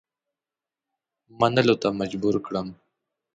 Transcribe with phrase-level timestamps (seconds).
[1.39, 2.67] منلو ته مجبور کړم.